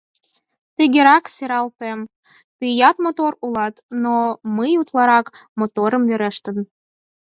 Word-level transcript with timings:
Тыгерак 0.75 1.25
сералтем: 1.35 1.99
«Тыят 2.59 2.95
мотор 3.05 3.33
улат, 3.45 3.75
но 4.03 4.15
мый 4.57 4.71
утларак 4.81 5.27
моторым 5.59 6.03
верештым... 6.09 6.57